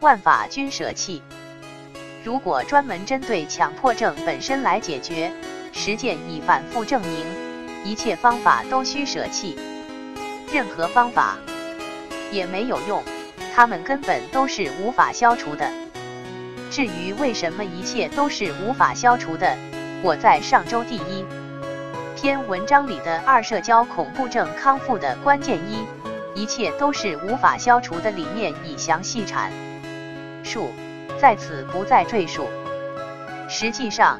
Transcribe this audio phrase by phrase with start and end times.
[0.00, 1.22] 万法均舍弃。
[2.22, 5.32] 如果专门针对强迫症本身来解决，
[5.72, 7.26] 实践已反复证明，
[7.84, 9.58] 一切方法都需舍弃，
[10.52, 11.36] 任何方法
[12.30, 13.02] 也没有用，
[13.54, 15.68] 它们根本都是无法消除的。
[16.70, 19.56] 至于为什么一切都是无法消除的，
[20.02, 21.24] 我在上周第一
[22.14, 25.84] 篇文章里的二社交恐怖症康复的关键一，
[26.40, 29.50] 一切都是无法消除的里面已详细阐
[30.48, 30.72] 述，
[31.20, 32.48] 在此不再赘述。
[33.48, 34.18] 实际上，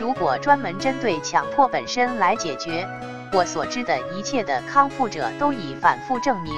[0.00, 2.84] 如果专门针对强迫本身来解决，
[3.32, 6.52] 我所知的一切的康复者都已反复证明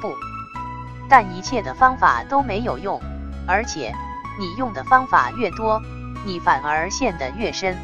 [0.00, 0.14] 不，
[1.08, 3.00] 但一切的方法都没有用，
[3.48, 3.92] 而且。
[4.38, 5.78] 你用的方法越多，
[6.24, 7.76] 你反而陷得越深。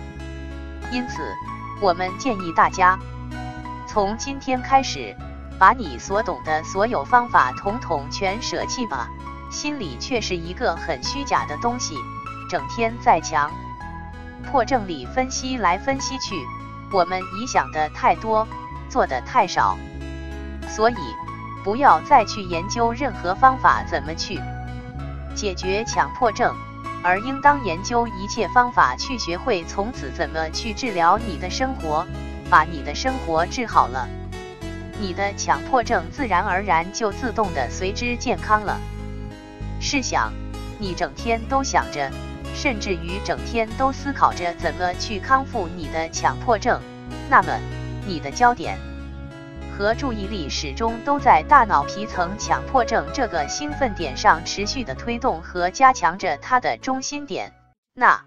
[0.90, 1.20] 因此，
[1.78, 2.98] 我们建议大家，
[3.86, 5.14] 从今天开始，
[5.58, 9.10] 把你所懂的所有方法统统全舍弃吧。
[9.50, 11.96] 心理却是一个很虚假的东西，
[12.50, 13.50] 整天在强
[14.50, 16.36] 迫症里分析来分析去，
[16.92, 18.46] 我们已想的太多，
[18.88, 19.76] 做的太少。
[20.68, 20.96] 所以，
[21.64, 24.40] 不要再去研究任何方法怎么去。
[25.34, 26.54] 解决强迫症，
[27.02, 32.06] 而应当研究一切方法去学会从此怎么去治疗你的生活，
[32.50, 34.08] 把你的生活治好了，
[35.00, 38.78] 你的强迫症自然而然就自动的随之健康了。
[39.80, 40.32] 试想，
[40.78, 42.10] 你整天都想着，
[42.54, 46.80] 甚至于整天都思考着怎么去康复你的强迫症，
[47.30, 47.58] 那么
[48.06, 48.78] 你的焦点。
[49.76, 57.52] 和注意力始终都在大脑皮层强迫症这个兴奋点上持续的推动和加强着它的中心点，
[57.94, 58.20] 那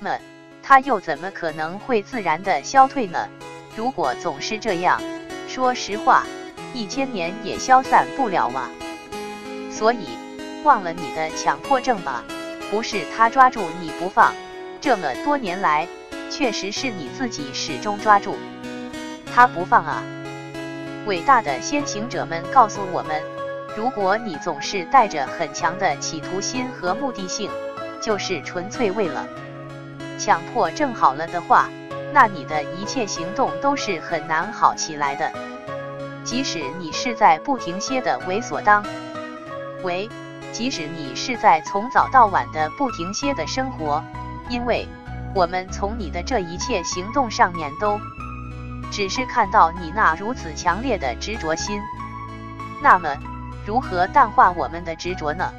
[0.00, 0.18] 么
[0.64, 3.28] 它又怎么可能会自然的消退呢？
[3.76, 5.00] 如果总是这样，
[5.46, 6.26] 说实话，
[6.74, 8.68] 一千年也消散不了啊。
[9.70, 10.08] 所以
[10.66, 12.24] 忘了你的强迫症吧，
[12.72, 14.34] 不是他抓住你不放，
[14.80, 15.86] 这么多年来，
[16.28, 18.36] 确实是你自己始终抓住
[19.32, 20.02] 他不放啊。
[21.06, 23.22] 伟大的先行者们告诉我们：
[23.76, 27.48] 如果你总是带着很强的企图心和目的性，
[28.02, 29.24] 就是纯粹为了
[30.18, 31.68] 强迫症好了的话，
[32.12, 35.30] 那你的一切行动都是很难好起来的。
[36.24, 38.84] 即使你是在不停歇的为所当
[39.84, 40.08] 为，
[40.56, 44.02] 即使你是在从早到晚的不停歇的生活，
[44.48, 44.88] 因为
[45.34, 48.00] 我们从你的这一切行动上面都。
[48.90, 51.78] 只是看到你那如此强烈的执着心，
[52.82, 53.14] 那么
[53.66, 55.52] 如何淡化我们的执着呢？